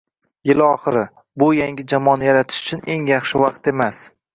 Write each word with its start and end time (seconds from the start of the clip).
Yil 0.51 0.63
oxiri- 0.67 1.03
bu 1.43 1.51
yangi 1.59 1.87
jamoani 1.95 2.31
yaratish 2.33 2.67
uchun 2.67 2.85
eng 2.95 3.09
yaxshi 3.15 3.49
vaqt 3.49 3.75
emas 3.77 4.07